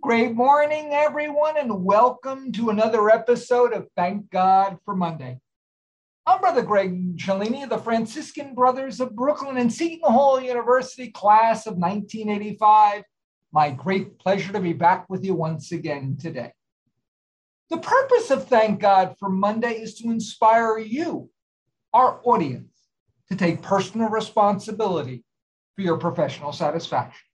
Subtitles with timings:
[0.00, 5.40] Great morning, everyone, and welcome to another episode of Thank God for Monday.
[6.24, 11.66] I'm Brother Greg Cellini of the Franciscan Brothers of Brooklyn and Seton Hall University class
[11.66, 13.02] of 1985.
[13.52, 16.52] My great pleasure to be back with you once again today.
[17.68, 21.28] The purpose of Thank God for Monday is to inspire you,
[21.92, 22.72] our audience,
[23.30, 25.24] to take personal responsibility
[25.74, 27.27] for your professional satisfaction.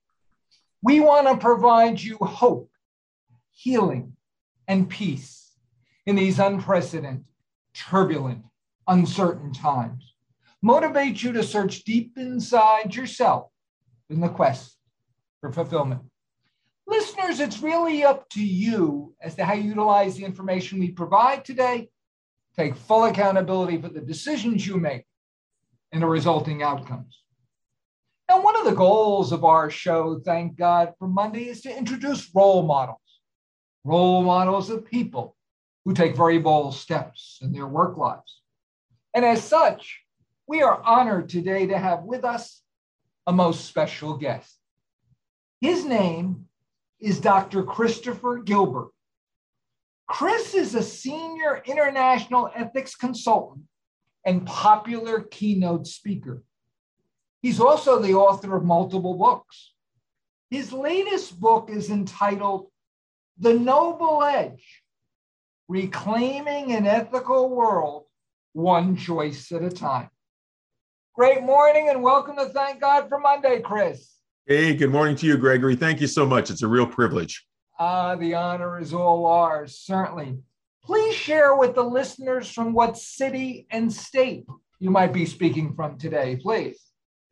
[0.85, 2.69] We want to provide you hope,
[3.49, 4.17] healing,
[4.67, 5.51] and peace
[6.05, 7.25] in these unprecedented,
[7.73, 8.43] turbulent,
[8.87, 10.13] uncertain times.
[10.61, 13.49] Motivate you to search deep inside yourself
[14.11, 14.77] in the quest
[15.41, 16.01] for fulfillment.
[16.85, 21.43] Listeners, it's really up to you as to how you utilize the information we provide
[21.43, 21.89] today.
[22.55, 25.05] Take full accountability for the decisions you make
[25.91, 27.24] and the resulting outcomes.
[28.27, 32.29] And one of the goals of our show, thank God for Monday, is to introduce
[32.33, 32.97] role models,
[33.83, 35.35] role models of people
[35.83, 38.41] who take very bold steps in their work lives.
[39.13, 40.01] And as such,
[40.47, 42.61] we are honored today to have with us
[43.27, 44.57] a most special guest.
[45.61, 46.45] His name
[46.99, 47.63] is Dr.
[47.63, 48.89] Christopher Gilbert.
[50.07, 53.65] Chris is a senior international ethics consultant
[54.25, 56.43] and popular keynote speaker.
[57.45, 59.73] He's also the author of multiple books.
[60.49, 62.71] His latest book is entitled
[63.37, 64.81] The Noble Edge
[65.67, 68.05] Reclaiming an Ethical World,
[68.53, 70.09] One Choice at a Time.
[71.13, 74.15] Great morning and welcome to Thank God for Monday, Chris.
[74.47, 75.75] Hey, good morning to you, Gregory.
[75.75, 76.49] Thank you so much.
[76.49, 77.45] It's a real privilege.
[77.77, 80.39] Ah, uh, the honor is all ours, certainly.
[80.83, 84.47] Please share with the listeners from what city and state
[84.79, 86.84] you might be speaking from today, please.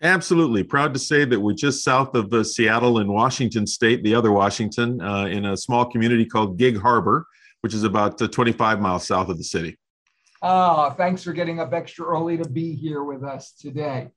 [0.04, 0.64] Absolutely.
[0.64, 4.34] Proud to say that we're just south of uh, Seattle in Washington State, the other
[4.34, 7.26] Washington, uh, in a small community called Gig Harbor,
[7.62, 9.78] which is about uh, 25 miles south of the city.
[10.42, 14.09] Ah, thanks for getting up extra early to be here with us today.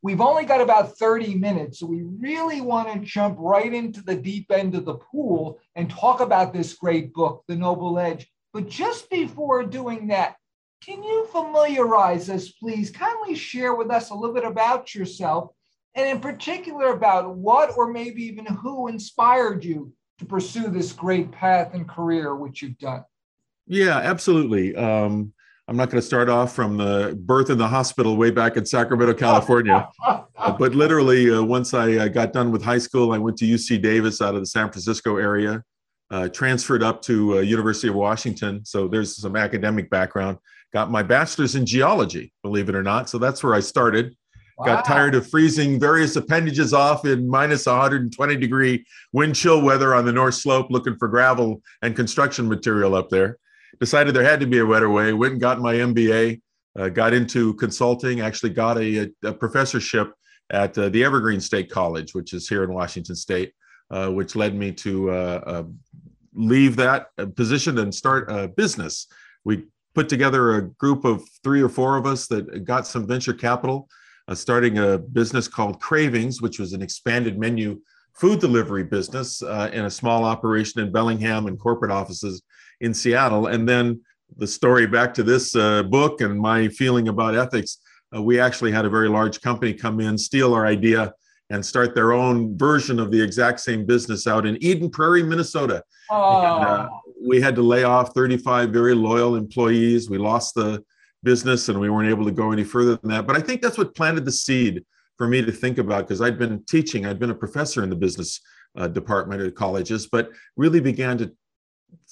[0.00, 4.16] We've only got about 30 minutes, so we really want to jump right into the
[4.16, 8.26] deep end of the pool and talk about this great book, The Noble Edge.
[8.54, 10.36] But just before doing that,
[10.80, 12.90] can you familiarize us, please?
[12.90, 15.50] Kindly share with us a little bit about yourself,
[15.94, 21.30] and in particular about what or maybe even who inspired you to pursue this great
[21.30, 23.04] path and career which you've done.
[23.66, 24.74] Yeah, absolutely.
[24.76, 25.32] Um,
[25.68, 28.64] I'm not going to start off from the birth in the hospital way back in
[28.64, 29.88] Sacramento, California.
[30.58, 33.82] but literally, uh, once I uh, got done with high school, I went to UC
[33.82, 35.62] Davis out of the San Francisco area,
[36.10, 38.64] uh, transferred up to uh, University of Washington.
[38.64, 40.38] So there's some academic background
[40.72, 43.08] got my bachelor's in geology, believe it or not.
[43.08, 44.16] So that's where I started.
[44.58, 44.66] Wow.
[44.66, 50.04] Got tired of freezing various appendages off in minus 120 degree wind chill weather on
[50.04, 53.38] the North Slope, looking for gravel and construction material up there.
[53.78, 55.12] Decided there had to be a better way.
[55.12, 56.40] Went and got my MBA.
[56.76, 58.20] Uh, got into consulting.
[58.20, 60.12] Actually, got a, a professorship
[60.50, 63.52] at uh, the Evergreen State College, which is here in Washington State,
[63.90, 65.64] uh, which led me to uh, uh,
[66.34, 69.06] leave that uh, position and start a business.
[69.44, 69.64] We
[69.98, 73.88] put together a group of three or four of us that got some venture capital,
[74.28, 77.80] uh, starting a business called Cravings, which was an expanded menu
[78.14, 82.42] food delivery business uh, in a small operation in Bellingham and corporate offices
[82.80, 83.48] in Seattle.
[83.48, 84.00] And then
[84.36, 87.78] the story back to this uh, book and my feeling about ethics,
[88.14, 91.12] uh, we actually had a very large company come in, steal our idea,
[91.50, 95.82] and start their own version of the exact same business out in Eden Prairie, Minnesota.
[96.10, 96.56] Oh.
[96.56, 96.88] And, uh,
[97.20, 100.08] we had to lay off 35 very loyal employees.
[100.08, 100.84] We lost the
[101.22, 103.26] business and we weren't able to go any further than that.
[103.26, 104.84] But I think that's what planted the seed
[105.16, 107.96] for me to think about because I'd been teaching, I'd been a professor in the
[107.96, 108.40] business
[108.76, 111.32] uh, department at colleges, but really began to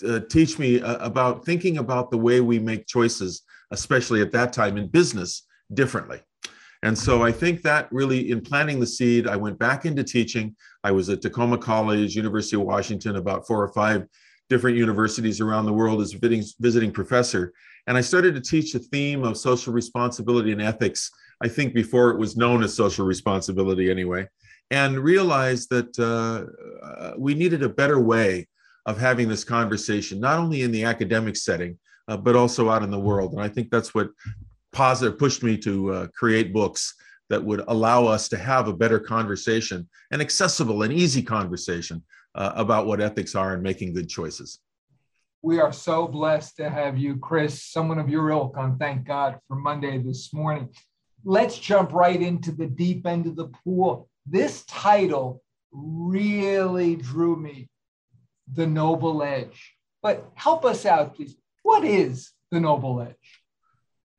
[0.06, 4.52] uh, teach me uh, about thinking about the way we make choices, especially at that
[4.52, 6.20] time in business, differently.
[6.86, 10.54] And so I think that really, in planting the seed, I went back into teaching.
[10.84, 14.06] I was at Tacoma College, University of Washington, about four or five
[14.48, 17.52] different universities around the world as visiting, visiting professor.
[17.88, 21.10] And I started to teach the theme of social responsibility and ethics,
[21.42, 24.28] I think before it was known as social responsibility anyway,
[24.70, 28.46] and realized that uh, uh, we needed a better way
[28.86, 32.92] of having this conversation, not only in the academic setting, uh, but also out in
[32.92, 33.32] the world.
[33.32, 34.10] And I think that's what
[34.76, 36.94] positive pushed me to uh, create books
[37.30, 42.52] that would allow us to have a better conversation, an accessible and easy conversation uh,
[42.54, 44.60] about what ethics are and making good choices.
[45.40, 49.38] We are so blessed to have you, Chris, someone of your ilk on Thank God
[49.48, 50.68] for Monday this morning.
[51.24, 54.10] Let's jump right into the deep end of the pool.
[54.26, 55.42] This title
[55.72, 57.70] really drew me
[58.52, 59.74] the noble edge.
[60.02, 61.34] But help us out, please.
[61.62, 63.40] What is the noble edge?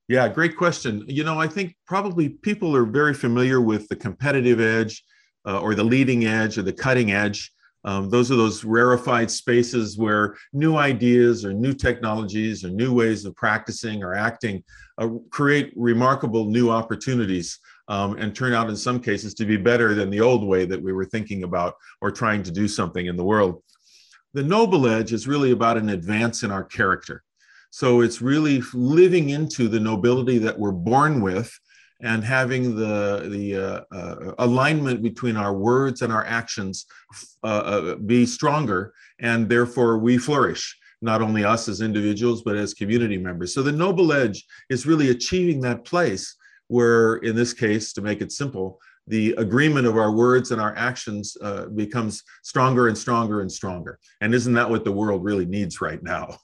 [0.08, 1.04] Yeah, great question.
[1.08, 5.04] You know, I think probably people are very familiar with the competitive edge
[5.46, 7.52] uh, or the leading edge or the cutting edge.
[7.84, 13.26] Um, those are those rarefied spaces where new ideas or new technologies or new ways
[13.26, 14.64] of practicing or acting
[14.98, 17.60] uh, create remarkable new opportunities
[17.90, 20.82] um, and turn out in some cases to be better than the old way that
[20.82, 23.62] we were thinking about or trying to do something in the world.
[24.34, 27.24] The noble edge is really about an advance in our character.
[27.72, 31.52] So it's really living into the nobility that we're born with
[32.02, 36.86] and having the the uh, uh, alignment between our words and our actions
[37.44, 40.78] uh, uh, be stronger, and therefore we flourish.
[41.00, 43.54] Not only us as individuals, but as community members.
[43.54, 46.36] So the noble edge is really achieving that place
[46.70, 50.76] where, in this case, to make it simple, the agreement of our words and our
[50.76, 54.00] actions uh, becomes stronger and stronger and stronger.
[54.22, 56.40] And isn't that what the world really needs right now?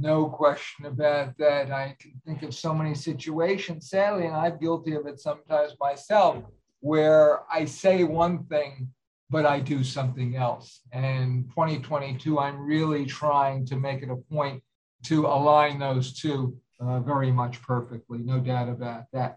[0.00, 1.70] No question about that.
[1.70, 6.42] I can think of so many situations, sadly, and I'm guilty of it sometimes myself,
[6.80, 8.88] where I say one thing,
[9.28, 10.80] but I do something else.
[10.90, 14.62] And 2022, I'm really trying to make it a point
[15.04, 19.36] to align those two uh, very much perfectly, no doubt about that.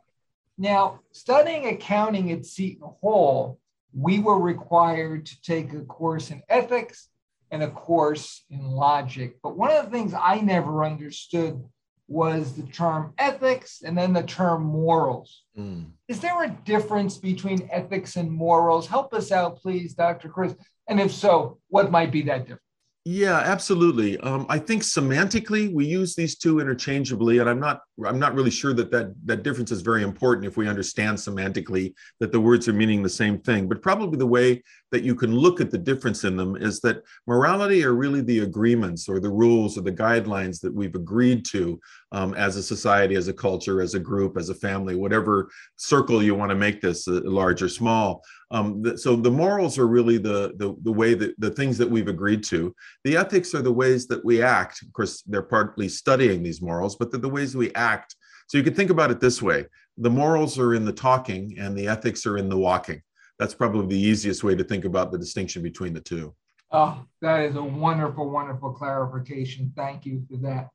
[0.57, 3.60] Now, studying accounting at Seton Hall,
[3.94, 7.10] we were required to take a course in ethics
[7.53, 9.38] and a course in logic.
[9.44, 11.63] But one of the things I never understood
[12.07, 15.44] was the term ethics and then the term morals.
[15.57, 15.91] Mm.
[16.07, 18.88] Is there a difference between ethics and morals?
[18.88, 20.29] Help us out, please, Dr.
[20.29, 20.55] Chris.
[20.89, 22.61] And if so, what might be that difference?
[23.05, 24.17] Yeah, absolutely.
[24.19, 28.50] Um, I think semantically we use these two interchangeably, and I'm not I'm not really
[28.50, 32.69] sure that that that difference is very important if we understand semantically that the words
[32.69, 33.67] are meaning the same thing.
[33.67, 34.63] But probably the way
[34.94, 38.39] that you can look at the difference in them is that morality are really the
[38.39, 41.81] agreements or the rules or the guidelines that we've agreed to
[42.13, 46.23] um, as a society, as a culture, as a group, as a family, whatever circle
[46.23, 48.23] you want to make this uh, large or small.
[48.51, 51.89] Um, the, so the morals are really the, the the way that the things that
[51.89, 52.73] we've agreed to.
[53.03, 54.81] The ethics are the ways that we act.
[54.81, 58.15] Of course, they're partly studying these morals, but they're the ways we act.
[58.47, 59.65] So you can think about it this way:
[59.97, 63.01] the morals are in the talking, and the ethics are in the walking
[63.39, 66.33] that's probably the easiest way to think about the distinction between the two.
[66.71, 69.71] Oh, that is a wonderful, wonderful clarification.
[69.75, 70.69] Thank you for that.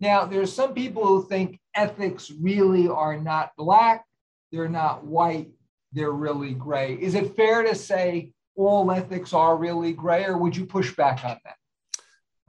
[0.00, 4.04] Now, there's some people who think ethics really are not black,
[4.50, 5.50] they're not white,
[5.92, 6.94] they're really gray.
[6.94, 11.24] Is it fair to say all ethics are really gray, or would you push back
[11.24, 11.56] on that?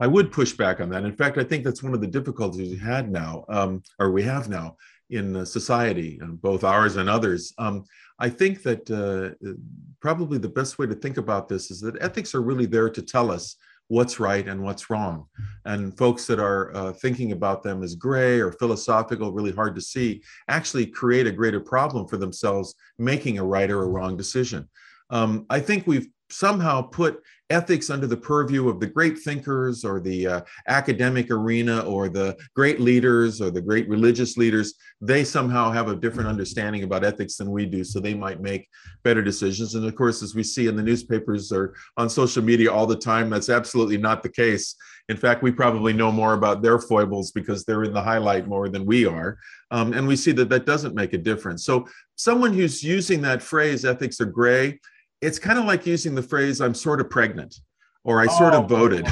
[0.00, 1.04] I would push back on that.
[1.04, 4.22] In fact, I think that's one of the difficulties we had now, um, or we
[4.24, 4.76] have now
[5.10, 7.52] in society, uh, both ours and others.
[7.58, 7.84] Um,
[8.18, 9.54] I think that uh,
[10.00, 13.02] probably the best way to think about this is that ethics are really there to
[13.02, 13.56] tell us
[13.88, 15.26] what's right and what's wrong.
[15.64, 19.80] And folks that are uh, thinking about them as gray or philosophical, really hard to
[19.80, 24.68] see, actually create a greater problem for themselves making a right or a wrong decision.
[25.10, 30.00] Um, I think we've somehow put ethics under the purview of the great thinkers or
[30.00, 34.74] the uh, academic arena or the great leaders or the great religious leaders.
[35.00, 38.68] They somehow have a different understanding about ethics than we do so they might make
[39.02, 39.74] better decisions.
[39.74, 42.96] And of course as we see in the newspapers or on social media all the
[42.96, 44.74] time that's absolutely not the case.
[45.10, 48.70] In fact we probably know more about their foibles because they're in the highlight more
[48.70, 49.36] than we are.
[49.70, 51.66] Um, and we see that that doesn't make a difference.
[51.66, 54.80] So someone who's using that phrase ethics are gray
[55.20, 57.56] it's kind of like using the phrase i'm sort of pregnant
[58.04, 59.06] or i sort oh, of voted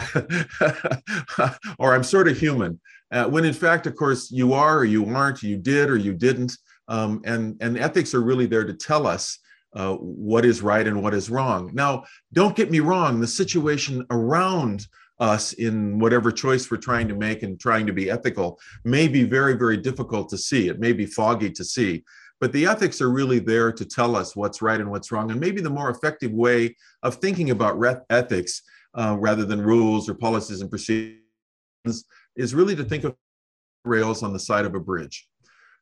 [1.79, 2.79] or i'm sort of human
[3.13, 6.13] uh, when in fact of course you are or you aren't you did or you
[6.13, 6.57] didn't
[6.89, 9.39] um, and and ethics are really there to tell us
[9.75, 11.71] uh, what is right and what is wrong.
[11.73, 14.87] Now don't get me wrong the situation around
[15.19, 19.25] us in whatever choice we're trying to make and trying to be ethical may be
[19.25, 20.69] very very difficult to see.
[20.69, 22.05] It may be foggy to see
[22.43, 25.31] but the ethics are really there to tell us what's right and what's wrong.
[25.31, 27.81] And maybe the more effective way of thinking about
[28.11, 28.63] ethics
[28.95, 31.21] uh, rather than rules or policies and procedures
[32.35, 33.15] is really to think of
[33.85, 35.29] rails on the side of a bridge.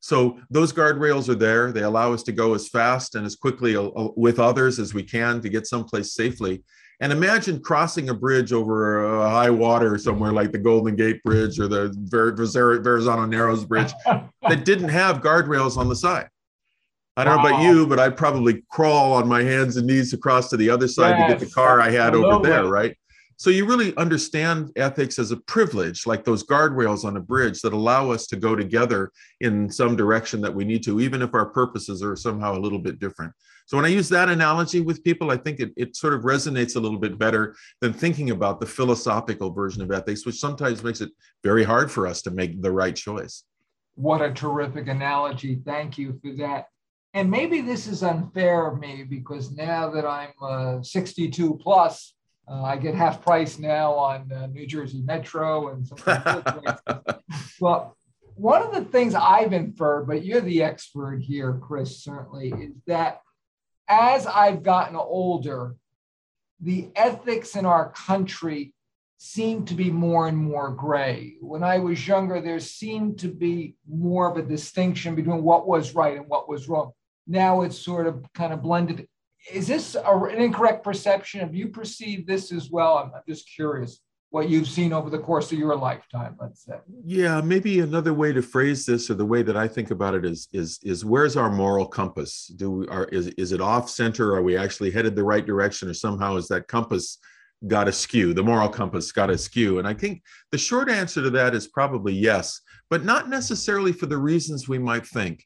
[0.00, 1.72] So those guardrails are there.
[1.72, 4.92] They allow us to go as fast and as quickly uh, uh, with others as
[4.92, 6.62] we can to get someplace safely.
[7.00, 11.58] And imagine crossing a bridge over a high water somewhere like the Golden Gate Bridge
[11.58, 16.28] or the Verrazano Narrows Bridge that didn't have guardrails on the side.
[17.16, 17.42] I don't wow.
[17.42, 20.70] know about you, but I'd probably crawl on my hands and knees across to the
[20.70, 22.96] other side yes, to get the car I had over there, right?
[23.40, 27.72] So you really understand ethics as a privilege, like those guardrails on a bridge that
[27.72, 31.46] allow us to go together in some direction that we need to, even if our
[31.46, 33.32] purposes are somehow a little bit different.
[33.64, 36.76] So when I use that analogy with people, I think it, it sort of resonates
[36.76, 41.00] a little bit better than thinking about the philosophical version of ethics, which sometimes makes
[41.00, 41.10] it
[41.42, 43.44] very hard for us to make the right choice.
[43.94, 45.62] What a terrific analogy.
[45.64, 46.66] Thank you for that.
[47.12, 52.14] And maybe this is unfair of me because now that I'm uh, 62 plus,
[52.48, 55.98] uh, I get half price now on uh, New Jersey Metro and some
[57.60, 57.96] well,
[58.34, 63.20] one of the things I've inferred, but you're the expert here, Chris, certainly, is that
[63.88, 65.74] as I've gotten older,
[66.60, 68.72] the ethics in our country
[69.18, 71.34] seem to be more and more gray.
[71.40, 75.94] When I was younger, there seemed to be more of a distinction between what was
[75.94, 76.92] right and what was wrong.
[77.26, 79.06] Now it's sort of kind of blended.
[79.52, 81.40] Is this a, an incorrect perception?
[81.40, 82.98] Have you perceived this as well?
[82.98, 84.00] I'm, I'm just curious
[84.30, 86.74] what you've seen over the course of your lifetime let's say
[87.04, 90.24] yeah maybe another way to phrase this or the way that i think about it
[90.24, 94.34] is is is where's our moral compass do we are is, is it off center
[94.34, 97.18] are we actually headed the right direction or somehow is that compass
[97.66, 100.22] got askew the moral compass got askew and i think
[100.52, 104.78] the short answer to that is probably yes but not necessarily for the reasons we
[104.78, 105.44] might think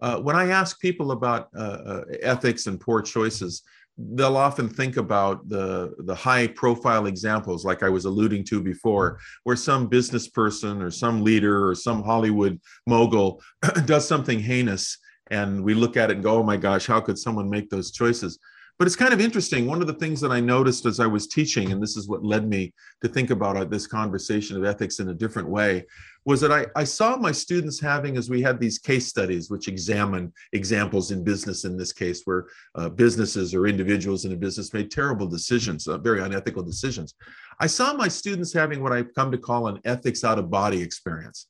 [0.00, 3.62] uh, when i ask people about uh, uh, ethics and poor choices
[3.98, 9.18] they'll often think about the the high profile examples like i was alluding to before
[9.44, 13.40] where some business person or some leader or some hollywood mogul
[13.86, 14.98] does something heinous
[15.30, 17.90] and we look at it and go oh my gosh how could someone make those
[17.90, 18.38] choices
[18.78, 19.66] but it's kind of interesting.
[19.66, 22.24] One of the things that i noticed as i was teaching and this is what
[22.24, 25.84] led me to think about uh, this conversation of ethics in a different way
[26.24, 29.68] was that I, I saw my students having as we had these case studies which
[29.68, 34.72] examine examples in business in this case where uh, businesses or individuals in a business
[34.74, 37.14] made terrible decisions uh, very unethical decisions.
[37.60, 40.82] I saw my students having what i've come to call an ethics out of body
[40.82, 41.46] experience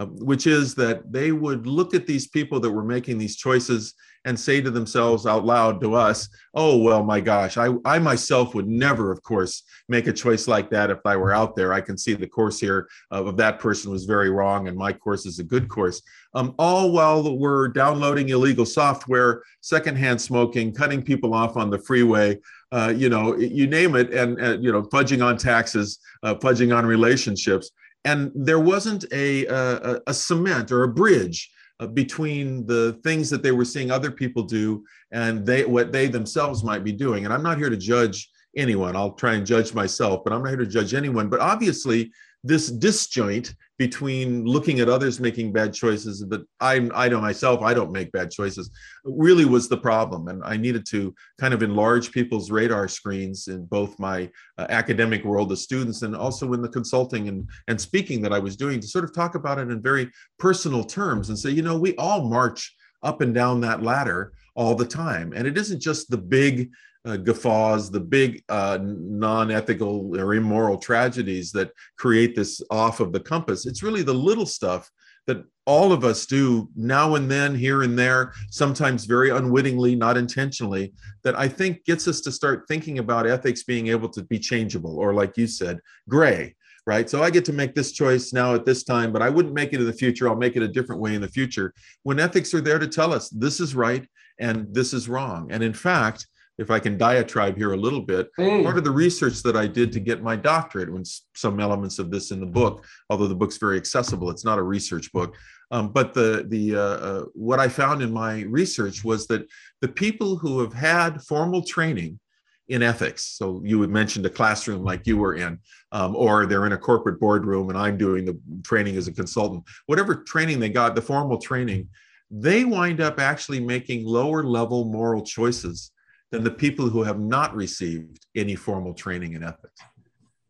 [0.00, 3.94] uh, which is that they would look at these people that were making these choices
[4.24, 8.54] and say to themselves out loud to us, oh, well, my gosh, I, I myself
[8.54, 11.74] would never, of course, make a choice like that if I were out there.
[11.74, 14.92] I can see the course here of, of that person was very wrong and my
[14.92, 16.00] course is a good course.
[16.34, 22.38] Um, all while we're downloading illegal software, secondhand smoking, cutting people off on the freeway,
[22.72, 26.74] uh, you know, you name it, and, and you know, fudging on taxes, uh, fudging
[26.74, 27.70] on relationships.
[28.04, 33.42] And there wasn't a, a, a cement or a bridge uh, between the things that
[33.42, 37.24] they were seeing other people do and they what they themselves might be doing.
[37.24, 38.96] And i'm not here to judge anyone.
[38.96, 41.28] I'll try and judge myself but i'm not here to judge anyone.
[41.28, 47.20] But obviously this disjoint between looking at others making bad choices but i i know
[47.20, 48.70] myself i don't make bad choices
[49.04, 50.28] really was the problem.
[50.28, 55.24] And i needed to kind of enlarge people's radar screens in both my uh, academic
[55.24, 58.80] world the students and also in the consulting and and speaking that i was doing
[58.80, 61.94] to sort of talk about it in very personal terms and say you know we
[61.96, 65.32] all march up and down that ladder all the time.
[65.34, 66.70] And it isn't just the big
[67.04, 73.12] uh, guffaws, the big uh, non ethical or immoral tragedies that create this off of
[73.12, 73.66] the compass.
[73.66, 74.90] It's really the little stuff
[75.26, 80.16] that all of us do now and then, here and there, sometimes very unwittingly, not
[80.16, 80.92] intentionally,
[81.22, 84.98] that I think gets us to start thinking about ethics being able to be changeable,
[84.98, 85.78] or like you said,
[86.08, 86.56] gray.
[86.86, 87.08] Right.
[87.08, 89.72] So I get to make this choice now at this time, but I wouldn't make
[89.72, 90.28] it in the future.
[90.28, 91.72] I'll make it a different way in the future.
[92.02, 94.08] When ethics are there to tell us this is right
[94.40, 95.52] and this is wrong.
[95.52, 96.26] And in fact,
[96.60, 98.62] if I can diatribe here a little bit, hey.
[98.62, 102.10] part of the research that I did to get my doctorate, when some elements of
[102.10, 105.34] this in the book, although the book's very accessible, it's not a research book.
[105.70, 109.46] Um, but the the uh, uh, what I found in my research was that
[109.80, 112.20] the people who have had formal training
[112.68, 115.58] in ethics, so you had mentioned a classroom like you were in,
[115.92, 119.64] um, or they're in a corporate boardroom and I'm doing the training as a consultant,
[119.86, 121.88] whatever training they got, the formal training,
[122.30, 125.90] they wind up actually making lower level moral choices
[126.30, 129.80] than the people who have not received any formal training in ethics.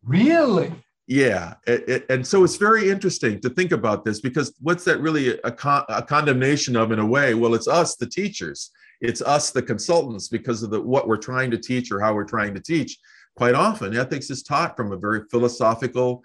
[0.03, 0.73] Really?
[1.07, 1.55] Yeah.
[1.67, 5.39] It, it, and so it's very interesting to think about this because what's that really
[5.43, 7.33] a, con- a, condemnation of in a way?
[7.33, 8.71] Well, it's us, the teachers.
[9.01, 12.23] It's us, the consultants, because of the, what we're trying to teach or how we're
[12.23, 12.99] trying to teach.
[13.35, 16.23] Quite often, ethics is taught from a very philosophical,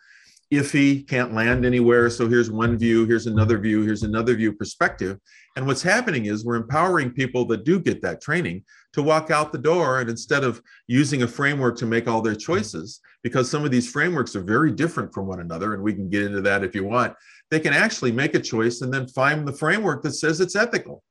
[0.53, 2.09] iffy, can't land anywhere.
[2.11, 5.19] So here's one view, here's another view, here's another view perspective.
[5.57, 9.53] And what's happening is we're empowering people that do get that training to walk out
[9.53, 10.01] the door.
[10.01, 13.91] And instead of using a framework to make all their choices, because some of these
[13.91, 16.85] frameworks are very different from one another, and we can get into that if you
[16.85, 17.15] want,
[17.51, 21.03] they can actually make a choice and then find the framework that says it's ethical.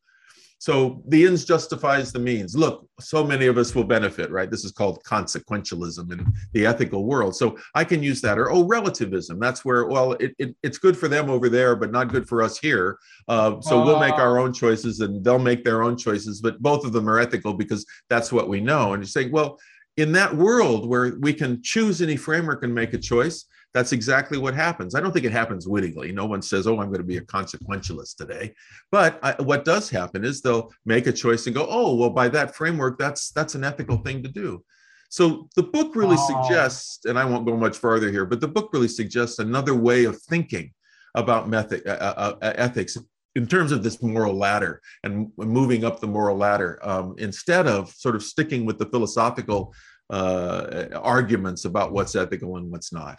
[0.57, 2.55] So the ends justifies the means.
[2.55, 4.49] Look, so many of us will benefit, right?
[4.49, 7.35] This is called consequentialism in the ethical world.
[7.35, 8.39] So I can use that.
[8.39, 9.39] Or, oh, relativism.
[9.39, 12.41] That's where, well, it, it it's good for them over there, but not good for
[12.41, 12.97] us here.
[13.27, 16.41] Uh, so we'll make our own choices and they'll make their own choices.
[16.41, 18.93] But both of them are ethical because that's what we know.
[18.93, 19.59] And you say, well,
[19.97, 24.37] in that world where we can choose any framework and make a choice, that's exactly
[24.37, 24.95] what happens.
[24.95, 26.13] I don't think it happens wittingly.
[26.13, 28.53] No one says, "Oh, I'm going to be a consequentialist today."
[28.89, 32.29] But I, what does happen is they'll make a choice and go, "Oh, well, by
[32.29, 34.63] that framework, that's that's an ethical thing to do."
[35.09, 36.43] So the book really oh.
[36.43, 40.05] suggests, and I won't go much farther here, but the book really suggests another way
[40.05, 40.71] of thinking
[41.13, 42.97] about method, uh, uh, uh, ethics
[43.35, 47.89] in terms of this moral ladder and moving up the moral ladder um, instead of
[47.91, 49.73] sort of sticking with the philosophical
[50.09, 53.17] uh, arguments about what's ethical and what's not.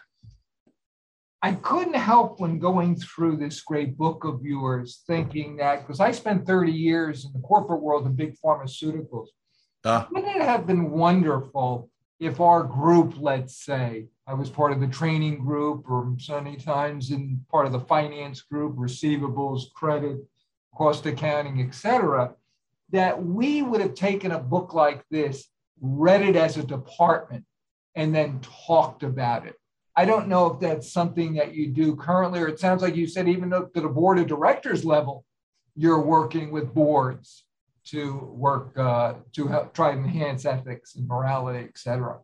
[1.46, 6.10] I couldn't help when going through this great book of yours thinking that because I
[6.10, 9.28] spent 30 years in the corporate world of big pharmaceuticals.
[9.84, 11.88] Uh, wouldn't it have been wonderful
[12.18, 17.12] if our group, let's say, I was part of the training group or many times
[17.12, 20.18] in part of the finance group, receivables, credit,
[20.74, 22.34] cost accounting, etc.,
[22.90, 25.46] that we would have taken a book like this,
[25.80, 27.44] read it as a department,
[27.94, 29.54] and then talked about it
[29.96, 33.06] I don't know if that's something that you do currently, or it sounds like you
[33.06, 35.24] said even at the board of directors level,
[35.74, 37.44] you're working with boards
[37.86, 42.18] to work uh, to help try to enhance ethics and morality, et cetera.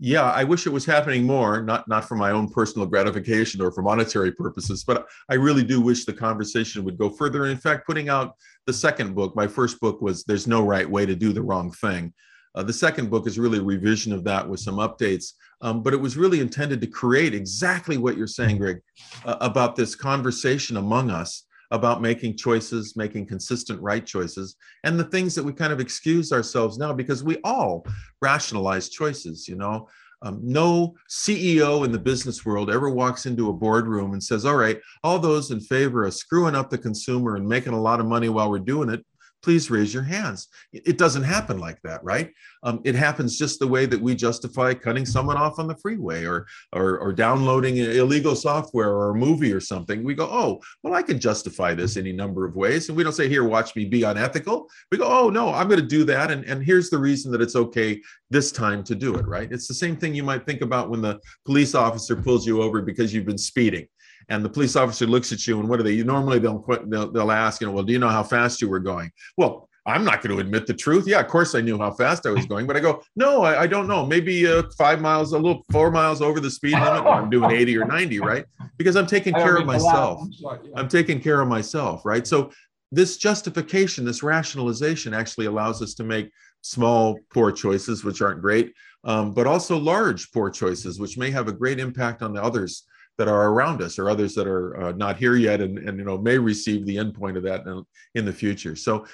[0.00, 3.70] Yeah, I wish it was happening more, not not for my own personal gratification or
[3.70, 7.46] for monetary purposes, but I really do wish the conversation would go further.
[7.46, 8.34] In fact, putting out
[8.66, 11.70] the second book, my first book was "There's No Right Way to Do the Wrong
[11.70, 12.12] Thing."
[12.54, 15.92] Uh, the second book is really a revision of that with some updates, um, but
[15.92, 18.80] it was really intended to create exactly what you're saying, Greg,
[19.24, 25.04] uh, about this conversation among us about making choices, making consistent right choices, and the
[25.04, 27.84] things that we kind of excuse ourselves now because we all
[28.22, 29.88] rationalize choices, you know.
[30.22, 34.56] Um, no CEO in the business world ever walks into a boardroom and says, All
[34.56, 38.06] right, all those in favor of screwing up the consumer and making a lot of
[38.06, 39.04] money while we're doing it,
[39.44, 40.48] please raise your hands.
[40.72, 42.32] It doesn't happen like that, right?
[42.62, 46.24] Um, it happens just the way that we justify cutting someone off on the freeway
[46.24, 50.02] or, or, or downloading illegal software or a movie or something.
[50.02, 52.88] We go, oh, well, I can justify this any number of ways.
[52.88, 54.66] And we don't say, here, watch me be unethical.
[54.90, 56.30] We go, oh, no, I'm going to do that.
[56.30, 59.52] And, and here's the reason that it's okay this time to do it, right?
[59.52, 62.80] It's the same thing you might think about when the police officer pulls you over
[62.80, 63.86] because you've been speeding
[64.28, 67.32] and the police officer looks at you and what do they normally they'll they'll, they'll
[67.32, 70.22] ask you know well do you know how fast you were going well I'm not
[70.22, 71.06] going to admit the truth.
[71.06, 73.62] Yeah, of course I knew how fast I was going, but I go, no, I,
[73.62, 74.06] I don't know.
[74.06, 77.04] Maybe uh, five miles, a little four miles over the speed limit.
[77.04, 78.46] I'm doing 80 or 90, right?
[78.78, 80.26] Because I'm taking care of myself.
[80.74, 82.26] I'm taking care of myself, right?
[82.26, 82.50] So
[82.92, 86.30] this justification, this rationalization actually allows us to make
[86.62, 88.72] small, poor choices, which aren't great,
[89.04, 92.84] um, but also large, poor choices, which may have a great impact on the others
[93.18, 96.04] that are around us or others that are uh, not here yet and, and you
[96.04, 98.74] know may receive the endpoint of that in, in the future.
[98.76, 99.06] So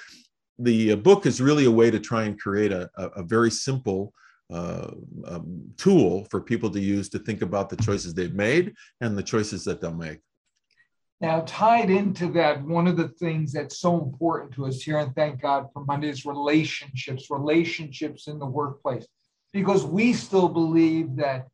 [0.59, 4.13] the uh, book is really a way to try and create a, a, very simple
[4.51, 4.91] uh,
[5.25, 9.23] um, tool for people to use to think about the choices they've made and the
[9.23, 10.19] choices that they'll make.
[11.19, 15.15] Now, tied into that, one of the things that's so important to us here, and
[15.15, 19.05] thank God for Monday, is relationships, relationships in the workplace,
[19.53, 21.47] because we still believe that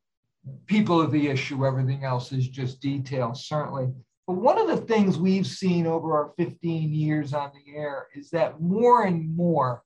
[0.66, 1.66] people are the issue.
[1.66, 3.88] Everything else is just detail, certainly.
[4.28, 8.30] But one of the things we've seen over our 15 years on the air is
[8.32, 9.84] that more and more,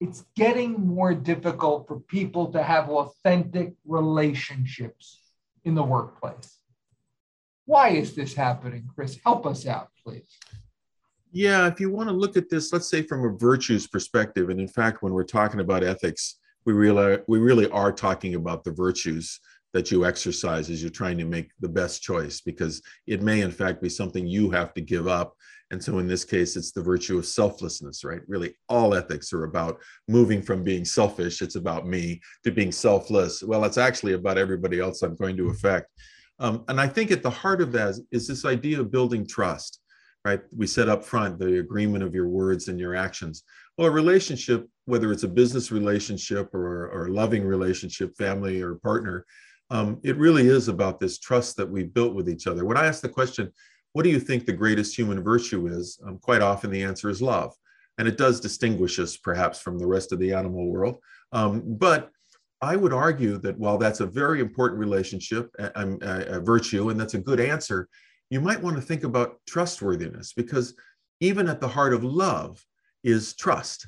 [0.00, 5.20] it's getting more difficult for people to have authentic relationships
[5.64, 6.58] in the workplace.
[7.66, 9.18] Why is this happening, Chris?
[9.24, 10.38] Help us out, please.
[11.30, 14.60] Yeah, if you want to look at this, let's say from a virtues perspective, and
[14.60, 18.70] in fact, when we're talking about ethics, we really we really are talking about the
[18.70, 19.40] virtues
[19.72, 23.50] that you exercise as you're trying to make the best choice because it may in
[23.50, 25.34] fact be something you have to give up.
[25.70, 28.20] And so in this case it's the virtue of selflessness right?
[28.26, 33.42] Really all ethics are about moving from being selfish it's about me to being selfless.
[33.42, 35.88] Well it's actually about everybody else i'm going to affect.
[36.38, 39.26] Um, and i think at the heart of that is, is this idea of building
[39.26, 39.78] trust
[40.24, 40.40] right?
[40.56, 43.42] We said up front the agreement of your words and your actions.
[43.76, 48.76] Well a relationship whether it's a business relationship or, or a loving relationship family or
[48.76, 49.24] partner
[49.72, 52.66] um, it really is about this trust that we've built with each other.
[52.66, 53.50] When I ask the question,
[53.94, 55.98] what do you think the greatest human virtue is?
[56.06, 57.54] Um, quite often the answer is love.
[57.96, 60.98] And it does distinguish us perhaps from the rest of the animal world.
[61.32, 62.10] Um, but
[62.60, 67.00] I would argue that while that's a very important relationship, a, a, a virtue, and
[67.00, 67.88] that's a good answer,
[68.28, 70.74] you might want to think about trustworthiness because
[71.20, 72.62] even at the heart of love
[73.04, 73.86] is trust.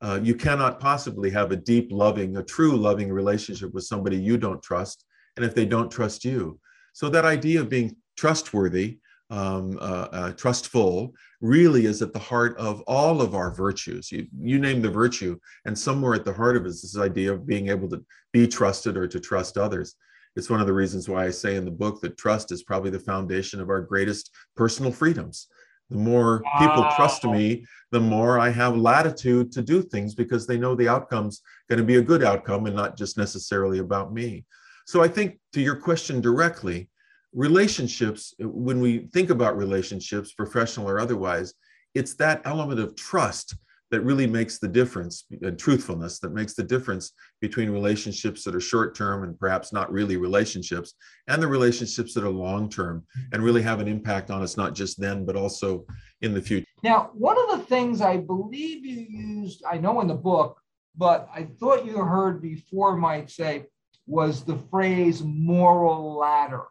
[0.00, 4.38] Uh, you cannot possibly have a deep, loving, a true loving relationship with somebody you
[4.38, 5.05] don't trust,
[5.36, 6.58] and if they don't trust you.
[6.92, 12.56] So that idea of being trustworthy, um, uh, uh, trustful, really is at the heart
[12.56, 14.10] of all of our virtues.
[14.10, 17.32] You, you name the virtue, and somewhere at the heart of it is this idea
[17.32, 19.94] of being able to be trusted or to trust others.
[20.36, 22.90] It's one of the reasons why I say in the book that trust is probably
[22.90, 25.48] the foundation of our greatest personal freedoms.
[25.90, 26.58] The more wow.
[26.58, 30.88] people trust me, the more I have latitude to do things because they know the
[30.88, 34.44] outcome's going to be a good outcome and not just necessarily about me.
[34.86, 36.88] So I think to your question directly,
[37.32, 41.54] relationships, when we think about relationships, professional or otherwise,
[41.94, 43.56] it's that element of trust
[43.90, 48.60] that really makes the difference and truthfulness that makes the difference between relationships that are
[48.60, 50.94] short term and perhaps not really relationships
[51.28, 53.34] and the relationships that are long term mm-hmm.
[53.34, 55.84] and really have an impact on us not just then but also
[56.20, 56.66] in the future.
[56.82, 60.60] Now one of the things i believe you used i know in the book
[60.96, 63.66] but i thought you heard before might say
[64.06, 66.64] was the phrase moral ladder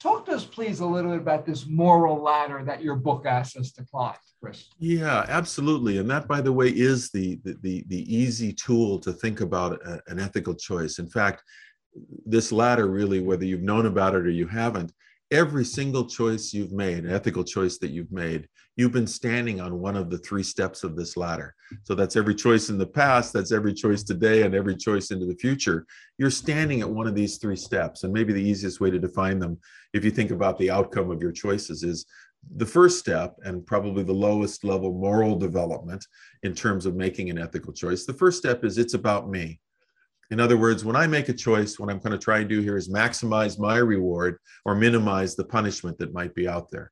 [0.00, 3.56] talk to us please a little bit about this moral ladder that your book asks
[3.56, 4.68] us to climb Chris.
[4.78, 5.96] Yeah, absolutely.
[5.96, 10.02] And that, by the way, is the, the, the, easy tool to think about a,
[10.08, 10.98] an ethical choice.
[10.98, 11.42] In fact,
[12.26, 14.92] this ladder really, whether you've known about it or you haven't,
[15.30, 19.96] every single choice you've made, ethical choice that you've made, you've been standing on one
[19.96, 21.54] of the three steps of this ladder.
[21.84, 25.26] So that's every choice in the past, that's every choice today, and every choice into
[25.26, 25.86] the future.
[26.18, 28.02] You're standing at one of these three steps.
[28.02, 29.58] And maybe the easiest way to define them,
[29.92, 32.06] if you think about the outcome of your choices, is
[32.56, 36.04] the first step and probably the lowest level moral development
[36.42, 38.04] in terms of making an ethical choice.
[38.04, 39.60] The first step is it's about me.
[40.30, 42.60] In other words, when I make a choice, what I'm going to try and do
[42.60, 46.90] here is maximize my reward or minimize the punishment that might be out there.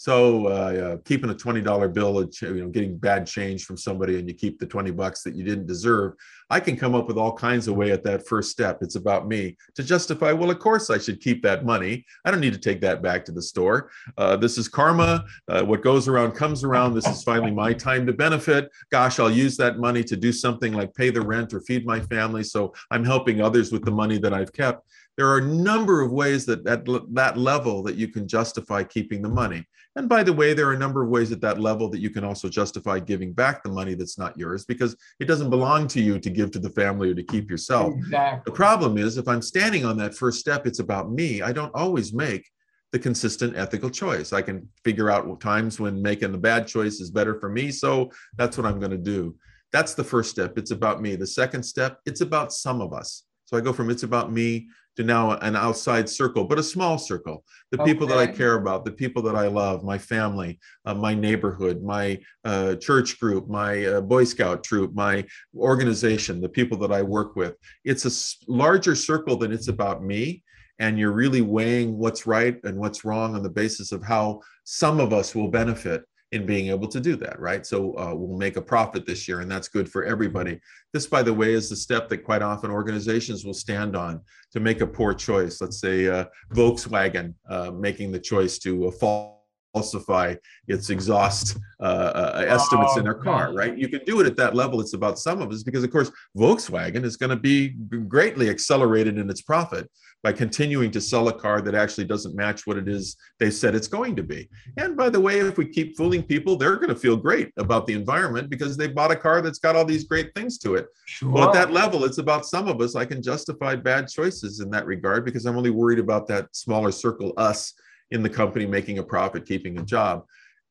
[0.00, 4.16] So uh, uh, keeping a twenty dollar bill, you know, getting bad change from somebody,
[4.18, 6.14] and you keep the twenty bucks that you didn't deserve.
[6.50, 8.78] I can come up with all kinds of way at that first step.
[8.80, 10.30] It's about me to justify.
[10.32, 12.06] Well, of course I should keep that money.
[12.24, 13.90] I don't need to take that back to the store.
[14.16, 15.24] Uh, this is karma.
[15.48, 16.94] Uh, what goes around comes around.
[16.94, 18.70] This is finally my time to benefit.
[18.90, 21.98] Gosh, I'll use that money to do something like pay the rent or feed my
[21.98, 22.44] family.
[22.44, 24.86] So I'm helping others with the money that I've kept.
[25.16, 29.20] There are a number of ways that at that level that you can justify keeping
[29.20, 29.66] the money.
[29.98, 32.08] And by the way, there are a number of ways at that level that you
[32.08, 36.00] can also justify giving back the money that's not yours because it doesn't belong to
[36.00, 37.94] you to give to the family or to keep yourself.
[37.94, 38.42] Exactly.
[38.46, 41.42] The problem is if I'm standing on that first step, it's about me.
[41.42, 42.48] I don't always make
[42.92, 44.32] the consistent ethical choice.
[44.32, 47.72] I can figure out times when making the bad choice is better for me.
[47.72, 49.34] So that's what I'm going to do.
[49.72, 50.58] That's the first step.
[50.58, 51.16] It's about me.
[51.16, 53.24] The second step, it's about some of us.
[53.46, 56.98] So I go from it's about me to now an outside circle, but a small
[56.98, 57.44] circle.
[57.70, 57.92] The okay.
[57.92, 61.84] people that I care about, the people that I love, my family, uh, my neighborhood,
[61.84, 65.24] my uh, church group, my uh, Boy Scout troop, my
[65.56, 67.54] organization, the people that I work with.
[67.84, 70.42] It's a larger circle than it's about me.
[70.80, 74.98] And you're really weighing what's right and what's wrong on the basis of how some
[74.98, 77.64] of us will benefit in being able to do that, right?
[77.64, 80.60] So uh, we'll make a profit this year, and that's good for everybody.
[80.92, 84.20] This, by the way, is the step that quite often organizations will stand on
[84.52, 85.60] to make a poor choice.
[85.60, 89.26] Let's say uh, Volkswagen uh, making the choice to uh,
[89.74, 90.34] falsify
[90.66, 93.76] its exhaust uh, uh, estimates oh, in their car, right?
[93.76, 94.82] You can do it at that level.
[94.82, 97.70] It's about some of us because, of course, Volkswagen is going to be
[98.06, 99.90] greatly accelerated in its profit
[100.22, 103.74] by continuing to sell a car that actually doesn't match what it is they said
[103.74, 104.48] it's going to be.
[104.76, 107.86] And by the way, if we keep fooling people, they're going to feel great about
[107.86, 110.88] the environment because they bought a car that's got all these great things to it.
[111.06, 111.30] Sure.
[111.30, 112.96] Well, at that level, it's about some of us.
[112.96, 116.90] I can justify bad choices in that regard because I'm only worried about that smaller
[116.90, 117.72] circle, us
[118.10, 120.24] in the company making a profit, keeping a job.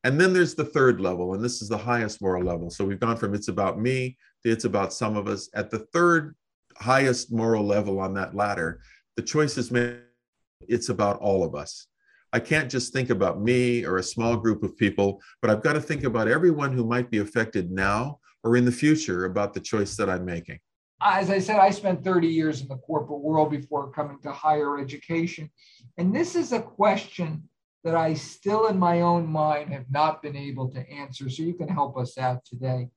[0.04, 2.70] And then there's the third level, and this is the highest moral level.
[2.70, 5.48] So we've gone from it's about me to it's about some of us.
[5.54, 6.36] At the third
[6.76, 8.80] highest moral level on that ladder,
[9.18, 9.98] the choice is made,
[10.68, 11.88] it's about all of us.
[12.32, 15.72] I can't just think about me or a small group of people, but I've got
[15.72, 19.60] to think about everyone who might be affected now or in the future about the
[19.60, 20.60] choice that I'm making.
[21.02, 24.78] As I said, I spent 30 years in the corporate world before coming to higher
[24.78, 25.50] education.
[25.96, 27.42] And this is a question
[27.82, 31.28] that I still, in my own mind, have not been able to answer.
[31.28, 32.88] So you can help us out today.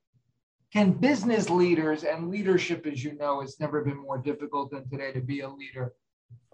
[0.71, 5.11] Can business leaders and leadership, as you know, has never been more difficult than today
[5.13, 5.93] to be a leader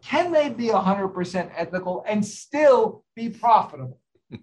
[0.04, 4.00] can they be 100% ethical and still be profitable?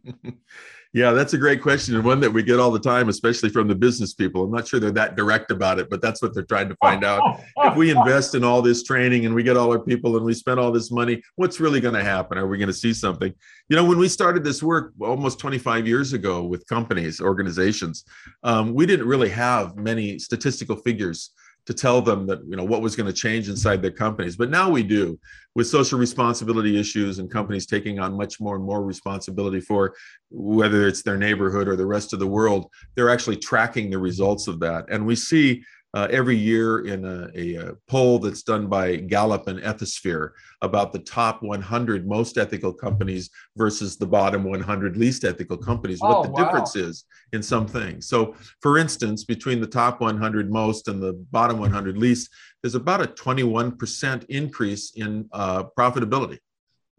[0.94, 3.66] Yeah, that's a great question and one that we get all the time, especially from
[3.66, 4.44] the business people.
[4.44, 7.02] I'm not sure they're that direct about it, but that's what they're trying to find
[7.02, 7.40] out.
[7.56, 10.34] if we invest in all this training and we get all our people and we
[10.34, 12.38] spend all this money, what's really going to happen?
[12.38, 13.34] Are we going to see something?
[13.68, 18.04] You know, when we started this work almost 25 years ago with companies, organizations,
[18.44, 21.30] um, we didn't really have many statistical figures
[21.66, 24.36] to tell them that you know what was going to change inside their companies.
[24.36, 25.18] But now we do
[25.54, 29.94] with social responsibility issues and companies taking on much more and more responsibility for
[30.30, 34.46] whether it's their neighborhood or the rest of the world they're actually tracking the results
[34.48, 34.84] of that.
[34.90, 35.62] And we see
[35.94, 40.30] uh, every year in a, a, a, poll that's done by Gallup and Ethisphere
[40.60, 46.16] about the top 100 most ethical companies versus the bottom 100 least ethical companies, what
[46.16, 46.44] oh, the wow.
[46.44, 48.08] difference is in some things.
[48.08, 52.28] So, for instance, between the top 100 most and the bottom 100 least,
[52.60, 56.38] there's about a 21% increase in uh, profitability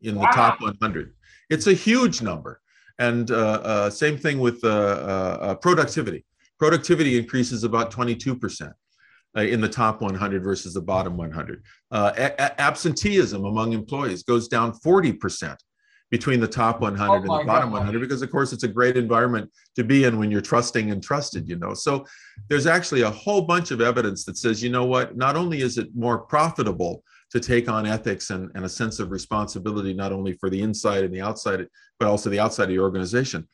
[0.03, 0.21] in wow.
[0.21, 1.13] the top 100.
[1.49, 2.62] It's a huge number.
[2.97, 6.23] And uh, uh same thing with uh, uh, productivity
[6.58, 8.71] productivity increases about 22%
[9.36, 11.63] uh, in the top 100 versus the bottom 100.
[11.91, 15.56] Uh, a- absenteeism among employees goes down 40%
[16.12, 17.80] between the top 100 oh and the bottom God.
[17.80, 21.04] 100 because of course it's a great environment to be in when you're trusting and
[21.04, 22.06] trusted you know so
[22.48, 25.78] there's actually a whole bunch of evidence that says you know what not only is
[25.78, 30.34] it more profitable to take on ethics and, and a sense of responsibility not only
[30.34, 31.65] for the inside and the outside
[32.00, 33.48] but also the outside of your organization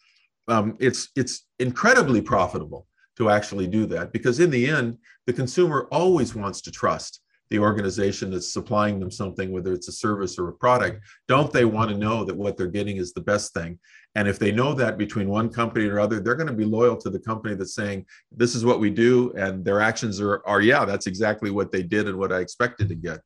[0.47, 2.85] um, it's it's incredibly profitable
[3.17, 4.97] to actually do that because in the end
[5.27, 9.91] the consumer always wants to trust the organization that's supplying them something whether it's a
[9.91, 11.03] service or a product.
[11.27, 13.77] Don't they want to know that what they're getting is the best thing?
[14.15, 16.95] And if they know that between one company or other they're going to be loyal
[16.97, 20.61] to the company that's saying this is what we do and their actions are, are
[20.61, 23.19] yeah that's exactly what they did and what i expected to get.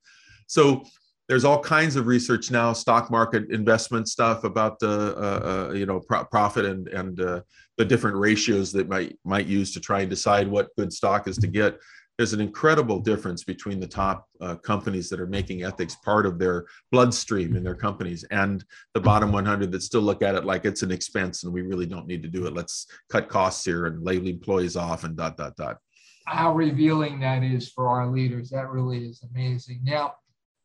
[0.47, 0.83] So
[1.27, 5.85] there's all kinds of research now, stock market investment stuff about the uh, uh, you
[5.85, 7.41] know pro- profit and and uh,
[7.77, 11.37] the different ratios that might might use to try and decide what good stock is
[11.37, 11.79] to get.
[12.17, 16.39] There's an incredible difference between the top uh, companies that are making ethics part of
[16.39, 20.63] their bloodstream in their companies and the bottom 100 that still look at it like
[20.63, 22.53] it's an expense and we really don't need to do it.
[22.53, 25.77] Let's cut costs here and lay employees off and dot dot dot.
[26.25, 28.49] How revealing that is for our leaders.
[28.49, 29.81] That really is amazing.
[29.83, 30.13] Now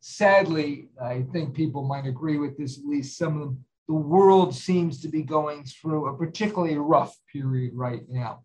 [0.01, 4.55] sadly, I think people might agree with this, at least some of them, the world
[4.55, 8.45] seems to be going through a particularly rough period right now.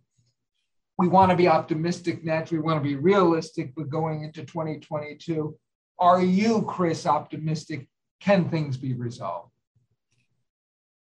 [0.98, 5.58] We want to be optimistic naturally, we want to be realistic, but going into 2022,
[6.00, 7.88] are you, Chris, optimistic?
[8.20, 9.52] Can things be resolved?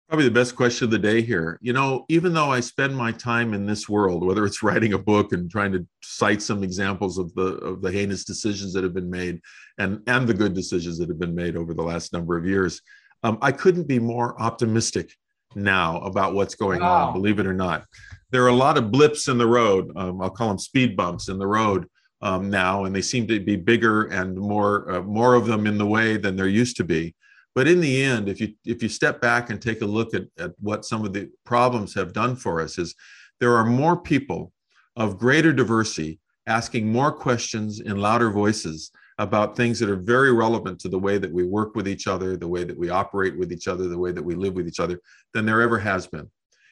[0.08, 1.58] Probably the best question of the day here.
[1.62, 5.00] You know, even though I spend my time in this world, whether it's writing a
[5.00, 8.94] book and trying to cite some examples of the of the heinous decisions that have
[8.94, 9.42] been made,
[9.80, 12.82] and and the good decisions that have been made over the last number of years,
[13.24, 15.12] um, I couldn't be more optimistic
[15.56, 17.08] now about what's going wow.
[17.08, 17.14] on.
[17.14, 17.86] Believe it or not,
[18.30, 19.92] there are a lot of blips in the road.
[19.96, 21.88] Um, I'll call them speed bumps in the road
[22.22, 25.80] um, now, and they seem to be bigger and more uh, more of them in
[25.80, 27.16] the way than there used to be.
[27.56, 30.24] But in the end, if you if you step back and take a look at,
[30.38, 32.94] at what some of the problems have done for us, is
[33.40, 34.52] there are more people
[34.98, 40.80] of greater diversity asking more questions in louder voices about things that are very relevant
[40.80, 43.52] to the way that we work with each other, the way that we operate with
[43.52, 45.00] each other, the way that we live with each other,
[45.34, 46.30] than there ever has been.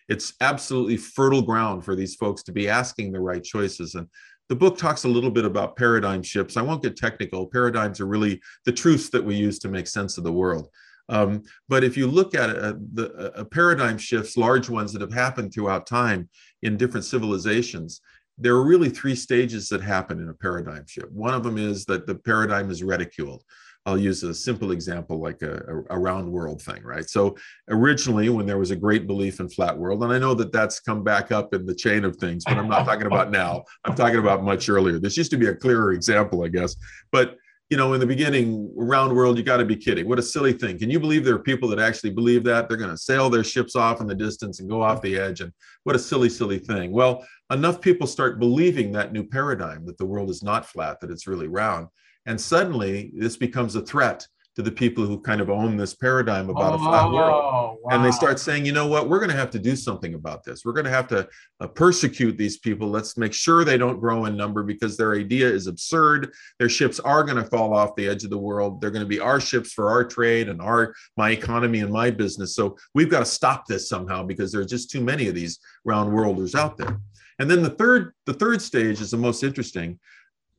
[0.10, 3.96] It's absolutely fertile ground for these folks to be asking the right choices.
[3.96, 4.08] And
[4.50, 6.58] the book talks a little bit about paradigm shifts.
[6.58, 7.48] I won't get technical.
[7.48, 10.70] Paradigms are really the truths that we use to make sense of the world.
[11.10, 15.14] Um, but if you look at uh, the uh, paradigm shifts, large ones that have
[15.14, 16.30] happened throughout time
[16.62, 18.02] in different civilizations,
[18.38, 21.12] there are really three stages that happen in a paradigm shift.
[21.12, 23.44] One of them is that the paradigm is ridiculed.
[23.86, 27.10] I'll use a simple example like a, a, round world thing, right?
[27.10, 27.36] So
[27.70, 30.80] originally, when there was a great belief in flat world, and I know that that's
[30.80, 33.66] come back up in the chain of things, but I'm not talking about now.
[33.84, 35.00] I'm talking about much earlier.
[35.00, 36.78] This used to be a clearer example, I guess.
[37.12, 37.36] But
[37.70, 40.08] you know, in the beginning, round world, you got to be kidding.
[40.08, 40.78] What a silly thing.
[40.78, 42.68] Can you believe there are people that actually believe that?
[42.68, 45.42] They're going to sail their ships off in the distance and go off the edge.
[45.42, 45.52] And
[45.84, 46.92] what a silly, silly thing.
[46.92, 51.10] Well, enough people start believing that new paradigm that the world is not flat, that
[51.10, 51.88] it's really round.
[52.26, 56.50] And suddenly this becomes a threat to the people who kind of own this paradigm
[56.50, 57.78] about oh, a flat world.
[57.84, 57.90] Wow.
[57.90, 60.44] And they start saying, you know what, we're going to have to do something about
[60.44, 60.64] this.
[60.64, 61.28] We're going to have to
[61.60, 62.88] uh, persecute these people.
[62.88, 66.32] Let's make sure they don't grow in number because their idea is absurd.
[66.60, 68.80] Their ships are going to fall off the edge of the world.
[68.80, 72.12] They're going to be our ships for our trade and our my economy and my
[72.12, 72.56] business.
[72.56, 76.14] So we've got to stop this somehow because there's just too many of these round
[76.14, 77.00] worlders out there.
[77.40, 80.00] And then the third the third stage is the most interesting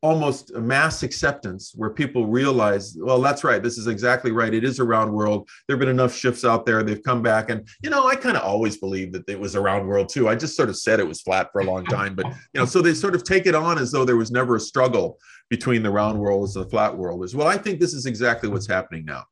[0.05, 3.63] almost a mass acceptance where people realize, well, that's right.
[3.63, 4.53] This is exactly right.
[4.53, 5.49] It is a round world.
[5.67, 6.83] There have been enough shifts out there.
[6.83, 7.49] They've come back.
[7.49, 10.29] And, you know, I kind of always believed that it was a round world too.
[10.29, 12.15] I just sort of said it was flat for a long time.
[12.15, 14.57] But, you know, so they sort of take it on as though there was never
[14.57, 15.17] a struggle
[15.49, 17.25] between the round world and the flat world.
[17.25, 19.25] As well, I think this is exactly what's happening now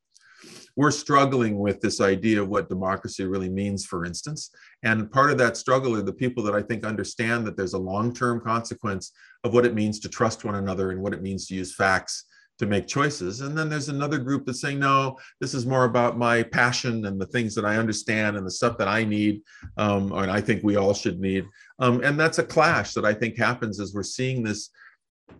[0.75, 4.49] we're struggling with this idea of what democracy really means, for instance.
[4.81, 7.79] And part of that struggle are the people that I think understand that there's a
[7.79, 9.11] long term consequence
[9.43, 12.25] of what it means to trust one another and what it means to use facts
[12.59, 13.41] to make choices.
[13.41, 17.19] And then there's another group that's saying, no, this is more about my passion and
[17.19, 19.41] the things that I understand and the stuff that I need,
[19.77, 21.45] um, and I think we all should need.
[21.79, 24.69] Um, and that's a clash that I think happens as we're seeing this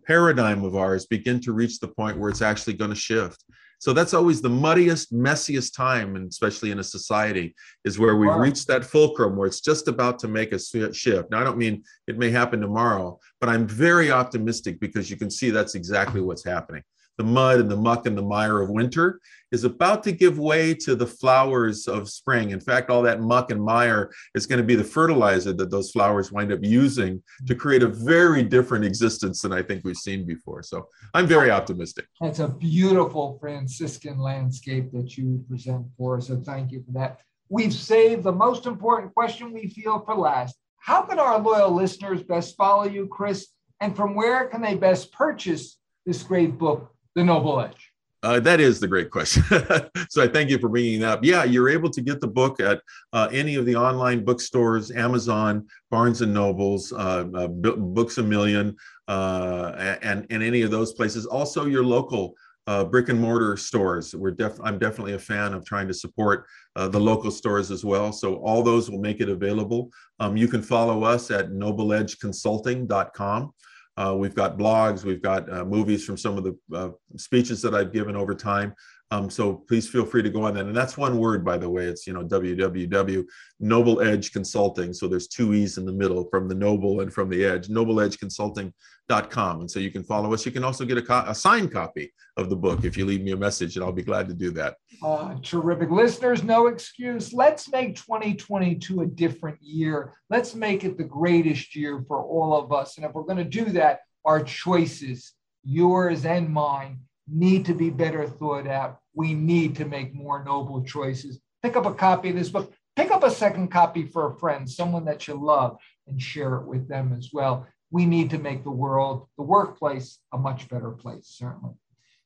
[0.07, 3.43] paradigm of ours begin to reach the point where it's actually going to shift.
[3.83, 8.27] So that's always the muddiest, messiest time, and especially in a society, is where we
[8.27, 8.39] wow.
[8.39, 11.29] reach that fulcrum where it's just about to make a shift.
[11.29, 15.29] Now, I don't mean it may happen tomorrow, but I'm very optimistic because you can
[15.29, 16.81] see that's exactly what's happening
[17.17, 19.19] the mud and the muck and the mire of winter
[19.51, 22.49] is about to give way to the flowers of spring.
[22.49, 25.91] In fact, all that muck and mire is going to be the fertilizer that those
[25.91, 30.25] flowers wind up using to create a very different existence than I think we've seen
[30.25, 30.63] before.
[30.63, 32.05] So I'm very optimistic.
[32.19, 36.27] That's a beautiful Franciscan landscape that you present for us.
[36.27, 37.19] So thank you for that.
[37.49, 40.55] We've saved the most important question we feel for last.
[40.77, 43.49] How can our loyal listeners best follow you, Chris?
[43.79, 47.93] And from where can they best purchase this great book, the noble edge?
[48.23, 49.43] Uh, that is the great question.
[50.09, 51.25] so I thank you for bringing that up.
[51.25, 55.67] Yeah, you're able to get the book at uh, any of the online bookstores, Amazon,
[55.91, 58.77] Barnes and Nobles, uh, uh Books a Million,
[59.09, 61.25] uh, and, and any of those places.
[61.25, 62.33] Also, your local
[62.65, 64.15] uh, brick and mortar stores.
[64.15, 66.45] We're def- I'm definitely a fan of trying to support
[66.75, 68.13] the local stores as well.
[68.13, 69.91] So all those will make it available.
[70.21, 73.53] Um, you can follow us at nobleedgeconsulting.com.
[73.95, 77.75] Uh, we've got blogs, we've got uh, movies from some of the uh, speeches that
[77.75, 78.73] I've given over time.
[79.13, 80.65] Um, so please feel free to go on that.
[80.65, 81.85] And that's one word, by the way.
[81.85, 83.25] It's you know www
[83.59, 84.91] Noble Edge Consulting.
[84.91, 87.67] So there's two e's in the middle from the noble and from the edge.
[87.69, 89.59] NobleEdgeConsulting.com.
[89.61, 90.45] And so you can follow us.
[90.45, 93.21] You can also get a, co- a signed copy of the book if you leave
[93.21, 94.75] me a message, and I'll be glad to do that.
[95.01, 96.43] Uh, terrific, listeners.
[96.43, 97.31] No excuse.
[97.31, 100.13] Let's make 2022 a different year.
[100.29, 102.97] Let's make it the greatest year for all of us.
[102.97, 107.89] And if we're going to do that, our choices, yours and mine need to be
[107.89, 108.99] better thought out.
[109.13, 111.39] We need to make more noble choices.
[111.61, 112.73] Pick up a copy of this book.
[112.95, 116.65] Pick up a second copy for a friend, someone that you love, and share it
[116.65, 117.67] with them as well.
[117.89, 121.75] We need to make the world, the workplace, a much better place, certainly.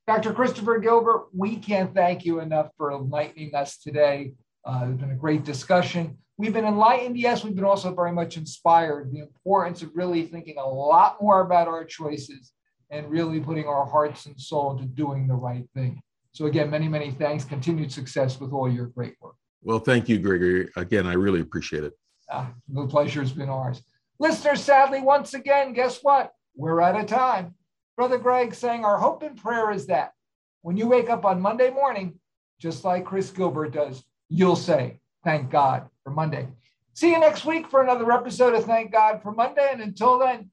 [0.08, 0.34] Dr.
[0.34, 4.34] Christopher Gilbert, we can't thank you enough for enlightening us today.
[4.65, 6.17] Uh, it's been a great discussion.
[6.38, 9.12] We've been enlightened, yes, we've been also very much inspired.
[9.12, 12.54] The importance of really thinking a lot more about our choices
[12.89, 16.02] and really putting our hearts and soul to doing the right thing.
[16.38, 17.43] So, again, many, many thanks.
[17.43, 19.34] Continued success with all your great work.
[19.63, 20.69] Well, thank you, Gregory.
[20.76, 21.93] Again, I really appreciate it.
[22.32, 23.82] Ah, the pleasure has been ours.
[24.19, 26.34] Listeners, sadly, once again, guess what?
[26.56, 27.56] We're out of time.
[27.95, 30.12] Brother Greg saying our hope and prayer is that
[30.62, 32.19] when you wake up on Monday morning,
[32.62, 36.50] just like Chris Gilbert does, you'll say, Thank God for Monday.
[36.93, 39.69] See you next week for another episode of Thank God for Monday.
[39.71, 40.45] And until then,